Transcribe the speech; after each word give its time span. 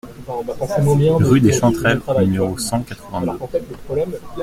Rue 1.19 1.41
des 1.41 1.53
Chanterelles 1.53 2.01
au 2.07 2.21
numéro 2.21 2.57
cent 2.57 2.81
quatre-vingt-deux 2.81 3.39